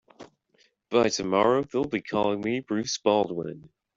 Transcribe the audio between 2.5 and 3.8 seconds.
Bruce Baldwin.